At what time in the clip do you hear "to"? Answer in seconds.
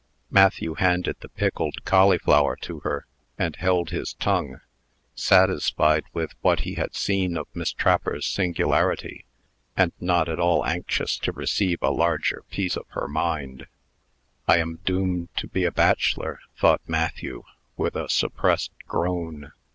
2.61-2.79, 11.19-11.31, 15.37-15.45